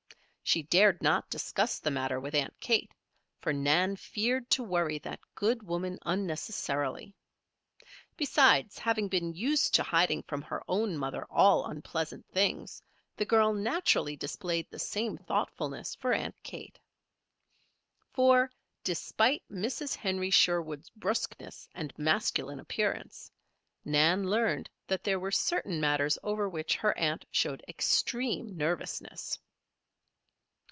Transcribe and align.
She 0.43 0.63
dared 0.63 1.01
not 1.01 1.29
discuss 1.29 1.79
the 1.79 1.91
matter 1.91 2.19
with 2.19 2.35
Aunt 2.35 2.59
Kate, 2.59 2.91
for 3.39 3.53
Nan 3.53 3.95
feared 3.95 4.49
to 4.49 4.65
worry 4.65 4.99
that 4.99 5.21
good 5.33 5.63
woman 5.63 5.97
unnecessarily. 6.05 7.15
Besides, 8.17 8.77
having 8.77 9.07
been 9.07 9.31
used 9.33 9.73
to 9.75 9.83
hiding 9.83 10.23
from 10.23 10.41
her 10.41 10.61
own 10.67 10.97
mother 10.97 11.23
all 11.31 11.65
unpleasant 11.67 12.27
things, 12.33 12.83
the 13.15 13.23
girl 13.23 13.53
naturally 13.53 14.17
displayed 14.17 14.69
the 14.69 14.77
same 14.77 15.17
thoughtfulness 15.17 15.95
for 15.95 16.11
Aunt 16.11 16.35
Kate. 16.43 16.77
For, 18.11 18.51
despite 18.83 19.43
Mrs. 19.49 19.95
Henry 19.95 20.31
Sherwood's 20.31 20.89
bruskness 20.89 21.69
and 21.73 21.97
masculine 21.97 22.59
appearance, 22.59 23.31
Nan 23.85 24.29
learned 24.29 24.69
that 24.87 25.05
there 25.05 25.17
were 25.19 25.31
certain 25.31 25.79
matters 25.79 26.17
over 26.23 26.49
which 26.49 26.75
her 26.75 26.97
aunt 26.97 27.25
showed 27.31 27.63
extreme 27.69 28.57
nervousness. 28.57 29.39